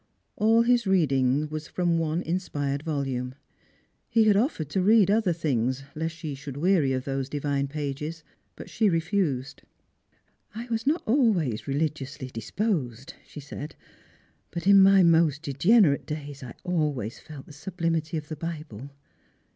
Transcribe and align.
All 0.35 0.63
his 0.63 0.87
reading 0.87 1.47
was 1.49 1.67
from 1.67 1.99
one 1.99 2.23
inspired 2.23 2.81
volume; 2.81 3.35
he 4.09 4.23
had 4.23 4.35
offered 4.35 4.67
to 4.69 4.81
read 4.81 5.11
other 5.11 5.31
things, 5.31 5.83
lest 5.93 6.15
she 6.15 6.33
should 6.33 6.57
weary 6.57 6.91
of 6.91 7.05
those 7.05 7.29
divine 7.29 7.67
pages, 7.67 8.23
but 8.55 8.67
she 8.67 8.89
refused. 8.89 9.61
"I 10.55 10.65
was 10.71 10.87
not 10.87 11.03
always 11.05 11.67
religiously 11.67 12.29
disposed," 12.29 13.13
she 13.27 13.39
said; 13.39 13.75
"but 14.49 14.65
in 14.65 14.81
my 14.81 15.03
most 15.03 15.43
degenerate 15.43 16.07
days 16.07 16.41
I 16.41 16.55
always 16.63 17.19
felt 17.19 17.45
the 17.45 17.53
sublimity 17.53 18.17
of 18.17 18.27
the 18.27 18.35
Bible." 18.35 18.89